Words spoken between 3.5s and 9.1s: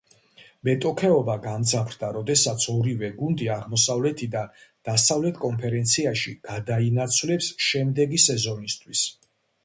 აღმოსავლეთიდან დასავლეთ კონფერენციაში გადაინაცვლეს შემდეგი სეზონისთვის.